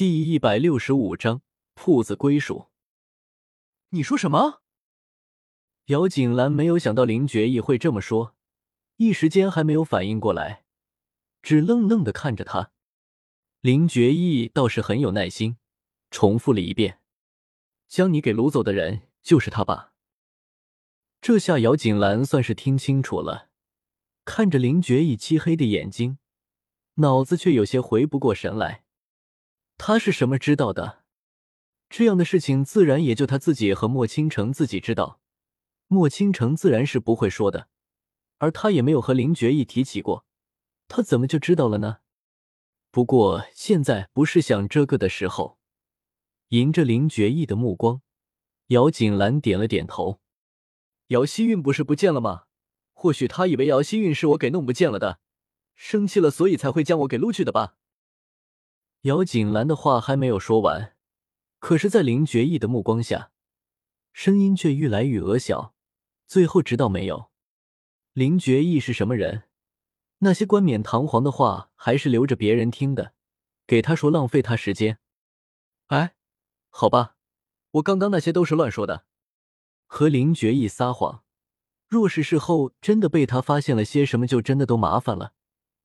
[0.00, 1.42] 第一百六十五章
[1.74, 2.68] 铺子归属。
[3.90, 4.62] 你说什么？
[5.88, 8.34] 姚景兰没有想到林觉义会这么说，
[8.96, 10.64] 一时间还没有反应过来，
[11.42, 12.72] 只愣愣的看着他。
[13.60, 15.58] 林觉义倒是很有耐心，
[16.10, 17.00] 重复了一遍
[17.86, 19.92] ：“将你给掳走的人就是他吧？”
[21.20, 23.50] 这下姚景兰算是听清楚了，
[24.24, 26.16] 看着林觉义漆黑的眼睛，
[26.94, 28.84] 脑子却有些回不过神来。
[29.82, 31.04] 他是什么知道的？
[31.88, 35.22] 这样的事情自然也就他自己和莫倾城自己知道，
[35.88, 37.68] 莫倾城自然是不会说的，
[38.36, 40.26] 而他也没有和林觉义提起过，
[40.86, 42.00] 他怎么就知道了呢？
[42.90, 45.58] 不过现在不是想这个的时候。
[46.48, 48.02] 迎着林觉义的目光，
[48.66, 50.20] 姚锦兰点了点头。
[51.06, 52.42] 姚希韵不是不见了吗？
[52.92, 55.20] 或许他以为姚希韵是我给弄不见了的，
[55.74, 57.76] 生气了，所以才会将我给撸去的吧。
[59.02, 60.94] 姚锦兰的话还没有说完，
[61.58, 63.30] 可是，在林觉义的目光下，
[64.12, 65.74] 声音却愈来愈额小，
[66.26, 67.30] 最后直到没有。
[68.12, 69.44] 林觉义是什么人？
[70.18, 73.14] 那些冠冕堂皇的话还是留着别人听的，
[73.66, 74.98] 给他说浪费他时间。
[75.86, 76.14] 哎，
[76.68, 77.16] 好吧，
[77.70, 79.06] 我刚刚那些都是乱说的。
[79.86, 81.24] 和林觉义撒谎，
[81.88, 85.32] 若是事后真的被他发现了些什么，就真的都麻烦了。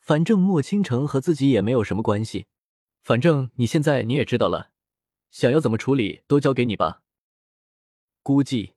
[0.00, 2.46] 反正莫倾城和自己也没有什么关系。
[3.06, 4.72] 反正你现在你也知道了，
[5.30, 7.04] 想要怎么处理都交给你吧。
[8.24, 8.74] 估计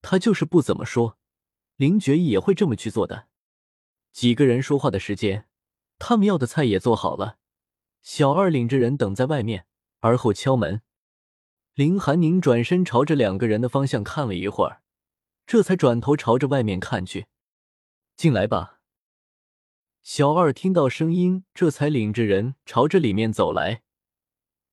[0.00, 1.18] 他就是不怎么说，
[1.74, 3.26] 林觉义也会这么去做的。
[4.12, 5.48] 几个人说话的时间，
[5.98, 7.38] 他们要的菜也做好了。
[8.00, 9.66] 小二领着人等在外面，
[9.98, 10.82] 而后敲门。
[11.74, 14.82] 林寒宁转身朝着两个人的方向看了一会儿，
[15.48, 17.26] 这才转头朝着外面看去
[18.16, 18.73] ：“进来吧。”
[20.04, 23.80] 小二听到声音，这才领着人朝着里面走来，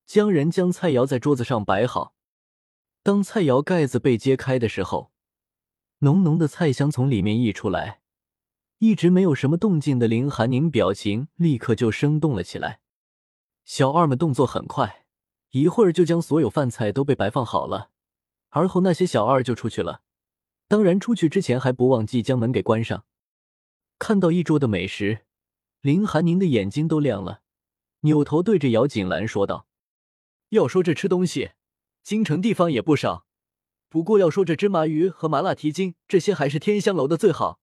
[0.04, 2.14] 将人将菜肴在桌子上摆好。
[3.02, 5.10] 当菜肴盖子被揭开的时候，
[6.00, 8.02] 浓浓的菜香从里面溢出来。
[8.76, 12.80] 一直没有什么动静的林寒宁表情立刻就生动了起来。
[13.64, 15.06] 小二们动作很快，
[15.52, 17.88] 一会儿就将所有饭菜都被摆放好了，
[18.50, 20.02] 而后那些小二就出去了。
[20.68, 23.06] 当然，出去之前还不忘记将门给关上。
[24.02, 25.20] 看到一桌的美食，
[25.80, 27.42] 林寒宁的眼睛都亮了，
[28.00, 29.68] 扭头对着姚锦兰说道
[30.50, 31.52] ：“要说这吃东西，
[32.02, 33.28] 京城地方也不少。
[33.88, 37.60] 不过要说这芝麻鱼和麻辣蹄筋，这些还是天香楼的最好。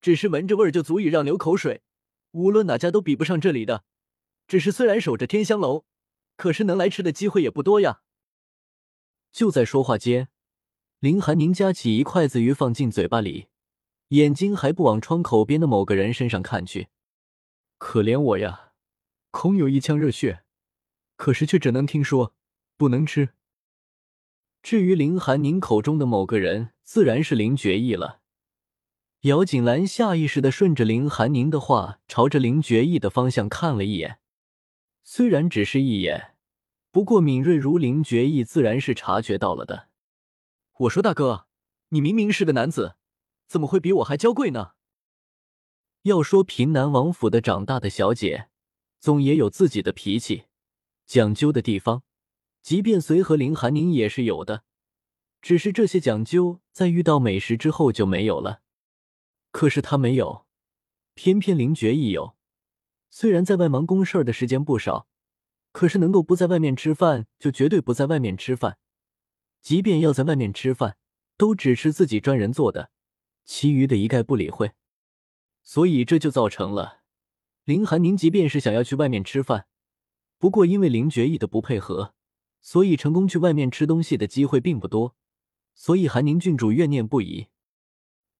[0.00, 1.82] 只是闻着味儿就足以让流口水，
[2.30, 3.84] 无论哪家都比不上这里的。
[4.48, 5.84] 只是虽然守着天香楼，
[6.38, 8.00] 可是能来吃的机会也不多呀。”
[9.30, 10.30] 就在说话间，
[11.00, 13.48] 林寒宁夹起一筷子鱼放进嘴巴里。
[14.08, 16.88] 眼睛还不往窗口边的某个人身上看去，
[17.76, 18.72] 可怜我呀，
[19.32, 20.44] 空有一腔热血，
[21.16, 22.32] 可是却只能听说，
[22.76, 23.30] 不能吃。
[24.62, 28.20] 至于林寒宁口中的某个人，自然是林觉意了。
[29.22, 34.20] 姚锦兰下意识的顺着林寒宁的话，朝着林觉意的方向看了一眼，
[35.02, 36.36] 虽然只是一眼，
[36.92, 39.88] 不过敏锐如林觉意，自然是察觉到了的。
[40.78, 41.48] 我说大哥，
[41.88, 42.94] 你明明是个男子。
[43.46, 44.72] 怎么会比我还娇贵呢？
[46.02, 48.48] 要说平南王府的长大的小姐，
[49.00, 50.44] 总也有自己的脾气、
[51.04, 52.02] 讲究的地方。
[52.62, 54.64] 即便随和林寒宁也是有的，
[55.40, 58.62] 只是这些讲究在遇到美食之后就没有了。
[59.52, 60.46] 可是他没有，
[61.14, 62.36] 偏偏林觉意有。
[63.08, 65.06] 虽然在外忙公事的时间不少，
[65.72, 68.78] 可是能够不在外面吃饭，就绝对不在外面吃饭。
[69.62, 70.98] 即便要在外面吃饭，
[71.36, 72.90] 都只吃自己专人做的。
[73.46, 74.72] 其余的一概不理会，
[75.62, 77.00] 所以这就造成了
[77.64, 79.66] 林寒宁即便是想要去外面吃饭，
[80.38, 82.14] 不过因为林觉意的不配合，
[82.60, 85.16] 所以成功去外面吃东西的机会并不多，
[85.74, 87.46] 所以寒宁郡主怨念不已。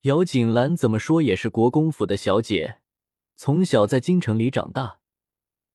[0.02, 2.80] 姚锦兰怎么说也是国公府的小姐，
[3.34, 5.00] 从小在京城里长大，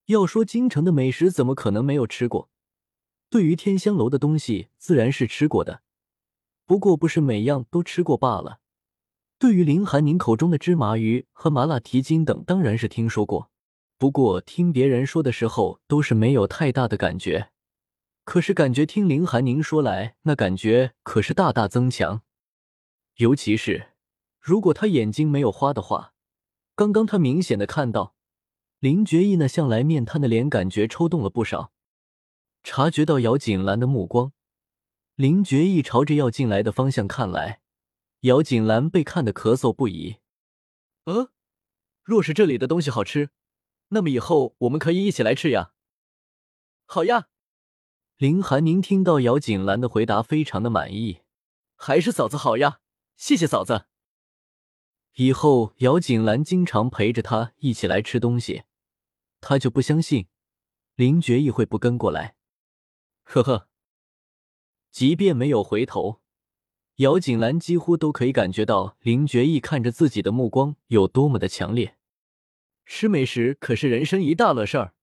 [0.06, 2.48] 要说京城的美食，怎么可能没有吃过？
[3.28, 5.82] 对于天香楼的东西，自然是吃过的，
[6.64, 8.60] 不过不是每样都吃过罢了。
[9.42, 13.50] 对于林寒宁口中的芝麻鱼和麻辣蹄筋等，当然是听说过，
[13.98, 17.50] 不过听别人说的时候都是没有太大的感觉。
[18.22, 22.22] 可是感觉听林寒宁说来，那感觉可是大大增强。
[23.16, 23.88] 尤其是
[24.38, 26.12] 如果他眼睛没有花的话，
[26.76, 28.14] 刚刚他明显的看到
[28.78, 31.72] 林觉意那向来面瘫的脸，感觉抽动了不少。
[32.62, 34.30] 察觉到姚锦兰的目光，
[35.16, 37.61] 林觉意朝着要进来的方向看来。
[38.22, 40.18] 姚锦兰被看得咳嗽不已。
[41.04, 41.32] 呃，
[42.04, 43.30] 若是这里的东西好吃，
[43.88, 45.72] 那么以后我们可以一起来吃呀。
[46.86, 47.28] 好呀，
[48.16, 51.22] 林寒宁听到姚锦兰的回答，非常的满意，
[51.74, 52.78] 还是嫂子好呀，
[53.16, 53.86] 谢谢嫂子。
[55.14, 58.62] 以后姚锦兰经常陪着他一起来吃东西，
[59.40, 60.28] 他就不相信
[60.94, 62.36] 林觉意会不跟过来。
[63.24, 63.68] 呵呵，
[64.92, 66.21] 即便没有回头，
[67.02, 71.96] 姚锦兰几乎都可以感觉到林觉意看着自己的目光有多么的强烈。
[72.86, 74.94] 吃美食可是人生一大乐事儿，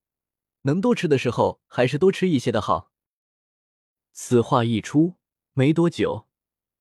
[0.61, 2.91] 能多吃的时候还是多吃一些的好。
[4.13, 5.15] 此话一出，
[5.51, 6.25] 没多久，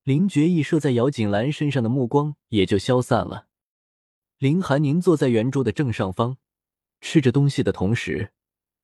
[0.03, 3.47] 林觉意射在姚锦兰身上的目光也就消散了。
[4.37, 6.37] 林寒宁坐在圆桌的正上方，
[7.01, 8.31] 吃着东西的同时，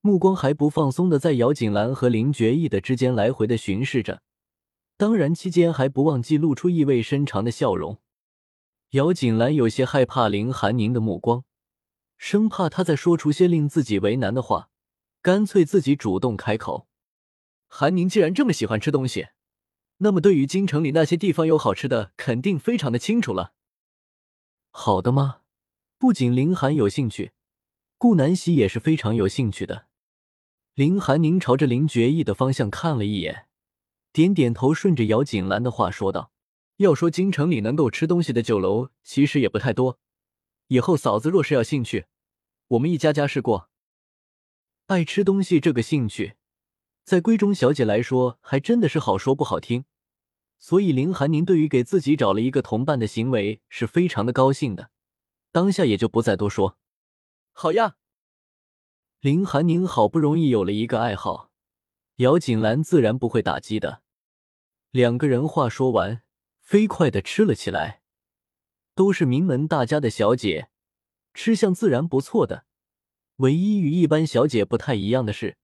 [0.02, 4.22] 目光还不放松的在姚锦兰和林觉意的之间来回的巡视着，
[4.98, 8.00] 当然期间还不忘记露出意味深长的笑容。
[8.92, 11.44] 姚锦兰有些害怕林寒宁的目光，
[12.18, 14.70] 生怕他再说出些令自己为难的话，
[15.22, 16.88] 干脆自己主动开口。
[17.68, 19.28] 韩宁既然这么喜欢吃东西，
[19.98, 23.54] 那么对于京城里那些地方有好吃的，肯定非常的清楚了。
[24.72, 25.42] 好的吗？
[25.98, 27.32] 不仅林寒有兴趣，
[27.98, 29.88] 顾南希也是非常有兴趣的。
[30.74, 33.48] 林寒宁朝着林觉意的方向看了一眼，
[34.16, 36.32] 点点头，顺着姚锦兰的话说道
[36.80, 40.00] ：“要说京城里能够吃东西的酒楼，其实也不太多。
[40.68, 42.06] 以后嫂子若是要兴趣，
[42.70, 43.70] 我们一家家试过。
[44.86, 46.36] 爱吃东西这个兴趣。”
[47.04, 49.84] 在闺中小姐来说，还真的是好说不好听，
[50.60, 54.92] 所以林寒宁对于给自己找了一个同伴的行为是非常的高兴的，
[55.52, 56.78] 当下也就不再多说。
[57.52, 57.98] 好呀，
[59.20, 61.52] 林寒宁好不容易有了一个爱好，
[62.16, 64.05] 姚锦兰自然不会打击的。
[64.96, 66.22] 两个人话说完，
[66.62, 68.00] 飞快的吃了起来，
[68.96, 70.70] 都是名门大家的小姐，
[71.34, 72.64] 吃相自然不错的。
[73.40, 75.58] 唯一与一般小姐不太一样的是。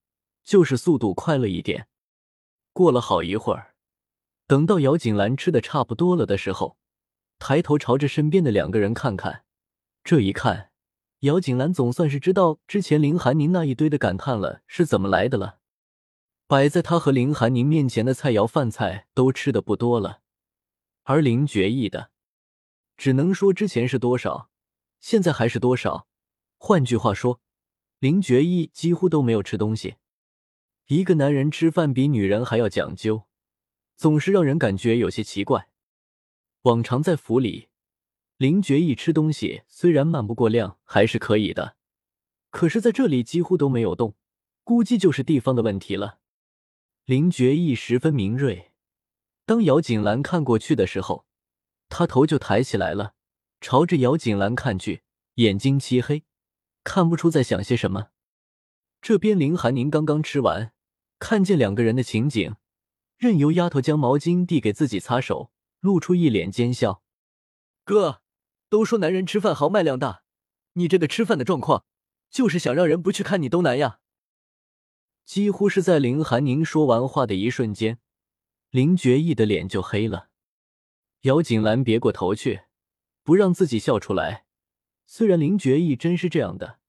[0.44, 1.88] 就是速度快了一点。
[2.74, 3.76] 过了好一会儿，
[4.48, 6.76] 等到姚锦兰吃的差不多了的时候，
[7.40, 9.46] 抬头朝着身边的两个人看看。
[10.04, 10.72] 这一看，
[11.20, 15.61] 姚锦兰总算是知道之前林寒宁那一堆的感叹了是怎么来的了。
[16.52, 20.20] 摆在他和林寒宁面前的菜肴饭菜都吃的不多了，
[21.04, 22.12] 而林觉意的，
[22.98, 24.50] 只能说之前是多少，
[25.00, 26.10] 现在还是多少。
[26.58, 27.40] 换句话说，
[28.00, 29.96] 林觉意几乎都没有吃东西。
[30.88, 33.24] 一个男人吃饭比女人还要讲究，
[33.96, 35.70] 总是让人感觉有些奇怪。
[36.64, 37.70] 往常在府里，
[38.36, 41.78] 林觉意吃东西虽然慢不过量，还是可以的。
[42.50, 44.16] 可是在这里几乎都没有动，
[44.66, 46.18] 估计就是地方的问题了。
[47.12, 48.72] 林觉意十分敏锐，
[49.46, 51.26] 当姚锦兰看过去的时候，
[51.90, 53.16] 他头就抬起来了，
[53.60, 55.04] 朝着姚锦兰看去，
[55.34, 56.24] 眼睛漆黑，
[56.86, 58.12] 看不出在想些什么。
[59.02, 60.72] 这边林寒宁刚刚吃完。
[61.20, 62.56] 看见两个人的情景，
[63.18, 67.04] 任由丫头将毛巾递给自己擦手，露出一脸奸笑。
[67.84, 68.22] 哥，
[68.70, 70.24] 都说男人吃饭豪迈量大，
[70.76, 71.84] 你这个吃饭的状况，
[72.30, 74.00] 就是想让人不去看你都难呀。
[75.32, 78.00] 几乎是在林寒宁说完话的一瞬间，
[78.70, 80.28] 林觉意的脸就黑了。
[81.22, 82.64] 姚锦兰别过头去，
[83.24, 84.44] 不让自己笑出来。
[85.06, 86.80] 虽然林觉意真是这样的，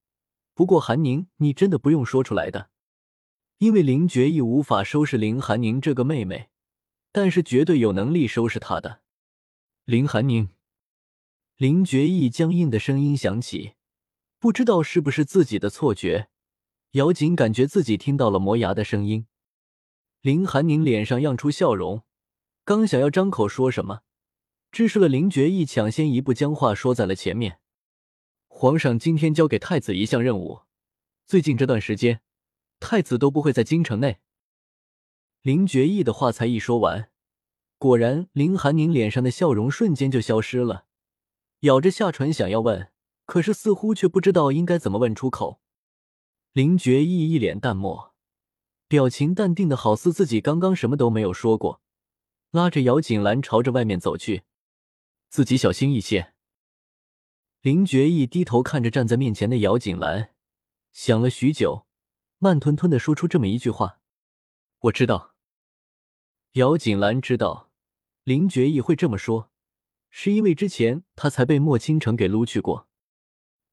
[0.55, 2.71] 不过寒宁，你真的不用说出来的。
[3.59, 6.49] 因为林觉意无法收拾林寒宁这个妹妹，
[7.13, 9.03] 但是绝对有能力收拾她的。
[9.85, 10.49] 林寒宁，
[11.59, 13.75] 林觉意僵硬的声音响起，
[14.41, 16.29] 不知道是不是自己的错觉，
[16.93, 19.27] 姚锦感觉自己听到了磨牙的声音。
[20.21, 22.03] 林寒宁脸上漾出笑容，
[22.65, 24.01] 刚想要张口说什么，
[24.71, 27.61] 只是了林觉意抢先一步将话说在了前面。
[28.47, 30.61] 皇上今天交给太子一项任务，
[31.25, 32.21] 最近这段时间。
[32.79, 34.19] 太子都不会在京城内。
[35.41, 37.11] 林觉意的话才一说完，
[37.79, 40.85] 果然林寒宁脸上的笑容瞬间就消失了，
[41.61, 42.91] 咬着下唇想要问，
[43.25, 45.62] 可是似乎却不知道应该怎么问出口。
[46.53, 48.13] 林觉意一脸淡漠，
[48.87, 51.81] 表情淡定的好似自己刚刚什么都没有说过，
[52.51, 54.43] 拉着姚锦兰朝着外面走去，
[55.31, 56.35] 自己小心一些。
[57.63, 60.35] 林觉意低头看着站在面前的姚锦兰，
[60.93, 61.87] 想了许久。
[62.37, 64.01] 慢吞吞的说出这么一句话
[64.81, 65.35] ：“我知道。”
[66.55, 67.71] 姚锦兰知道
[68.25, 69.51] 林觉意会这么说，
[70.11, 72.89] 是因为之前他才被莫倾城给撸去过。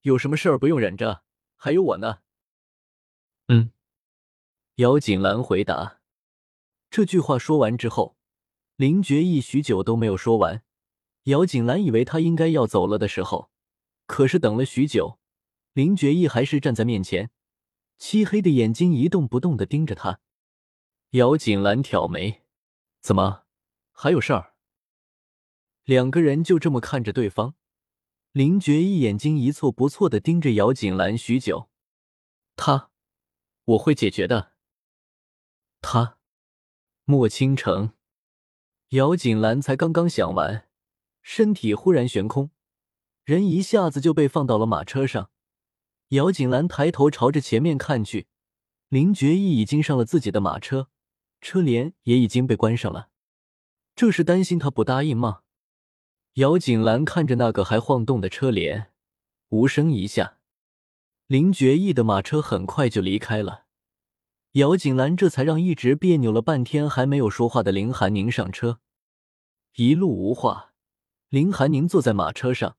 [0.03, 1.23] 有什么事儿不用忍着，
[1.57, 2.19] 还有我呢。
[3.51, 3.71] 嗯，
[4.75, 6.01] 姚锦兰回答。
[6.91, 8.15] 这句话说完之后，
[8.75, 10.63] 林觉意许久都没有说完。
[11.23, 13.49] 姚锦兰以为他应该要走了的时候，
[14.05, 15.19] 可是等了许久，
[15.73, 17.31] 林觉意还是站在面前。
[17.97, 20.19] 漆黑的眼睛一动不动的盯着他，
[21.11, 22.43] 姚锦兰挑眉
[23.01, 23.45] ：“怎么，
[23.91, 24.53] 还有事儿？”
[25.85, 27.55] 两个人就这么看着对方。
[28.31, 31.67] 林觉一眼睛一错不错的盯着姚锦兰许久。
[32.55, 32.91] 他，
[33.69, 34.53] 我会解决的。
[35.81, 36.17] 他，
[37.05, 37.93] 莫倾城。
[38.89, 40.67] 姚锦兰才刚刚想完，
[41.21, 42.49] 身体忽然悬空，
[43.23, 45.29] 人一下子就被放到了马车上。
[46.09, 48.27] 姚锦兰抬头朝着前面看去，
[48.87, 50.89] 林觉义已经上了自己的马车，
[51.39, 53.09] 车帘也已经被关上了。
[53.95, 55.41] 这是担心他不答应吗？
[56.33, 58.91] 姚锦兰看着那个还晃动的车帘，
[59.49, 60.38] 无声一下。
[61.29, 63.65] 林觉义的马车很快就离开了。
[64.53, 68.79] 姚锦兰这才让一直别扭了半天还没有说话的林寒宁上车。
[69.75, 70.73] 一路无话，
[71.29, 72.77] 林寒宁坐在马车上，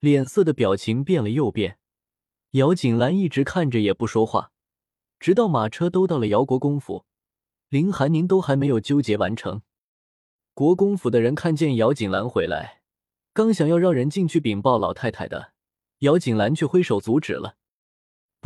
[0.00, 1.78] 脸色的表情变了又变。
[2.52, 4.52] 姚锦兰一直看着也不说话，
[5.20, 7.04] 直到马车都到了姚国公府，
[7.68, 9.60] 林寒宁都还没有纠结完成。
[10.54, 12.80] 国公府的人看见姚锦兰回来，
[13.34, 15.52] 刚想要让人进去禀报老太太的，
[15.98, 17.58] 姚锦兰却挥手阻止了：“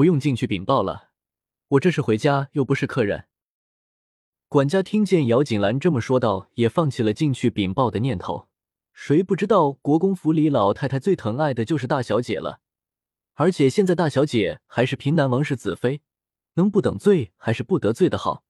[0.01, 1.11] 不用进去禀报了，
[1.69, 3.27] 我这是回家，又不是客人。”
[4.49, 8.49] 管家听见姚锦兰这么说道，也放弃了进去禀报的念头。
[8.95, 12.61] 谁不知道国公府里老太太最疼爱的就是大小姐了？
[13.35, 16.01] 而且现在大小姐还是平南王室子妃，
[16.55, 18.45] 能不等罪还是不得罪的好。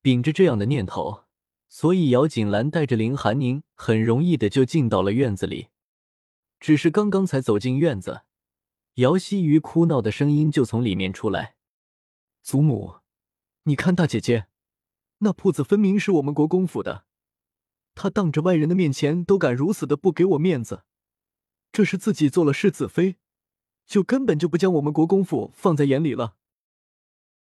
[0.00, 1.24] 秉着这样的念头，
[1.68, 5.70] 所以姚锦兰带着林寒宁很容易的就进到了院子里。
[6.60, 8.20] 只是刚刚才走进院子，
[8.94, 11.54] 姚希瑜哭闹的声音就从里面出来
[12.42, 12.96] ：“祖母，
[13.64, 14.46] 你看大姐姐，
[15.18, 17.04] 那铺子分明是我们国公府的，
[17.94, 20.84] 她当着外人的面前都敢如此的不给我面子，
[21.72, 23.16] 这是自己做了世子妃。”
[23.86, 26.36] 就根本就不将我们国公府放在眼里了。